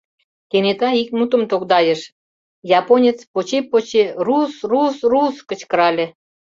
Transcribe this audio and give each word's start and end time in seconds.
Кенета 0.49 0.89
ик 1.01 1.09
мутым 1.17 1.41
тогдайыш: 1.51 2.01
японец 2.79 3.17
поче-поче 3.33 4.03
«рус! 4.25 4.53
рус! 4.71 4.97
рус!» 5.11 5.35
кычкырале. 5.49 6.05